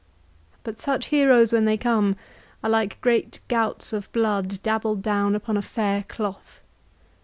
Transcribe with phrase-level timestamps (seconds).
[0.63, 2.15] But such heroes when they come
[2.63, 6.59] are like great gouts of blood dabbled down upon a fair cloth.